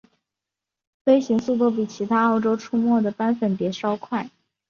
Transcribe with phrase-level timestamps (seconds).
[1.05, 4.31] 飞行速度比其他澳洲出没的斑粉蝶稍快。